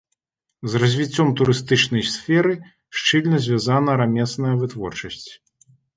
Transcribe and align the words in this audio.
З 0.71 0.79
развіццём 0.83 1.27
турыстычнай 1.41 2.03
сферы 2.13 2.53
шчыльна 3.01 3.43
звязана 3.49 3.91
рамесная 4.03 4.55
вытворчасць. 4.63 5.27